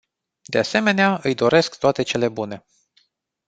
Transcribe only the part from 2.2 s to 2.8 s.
bune.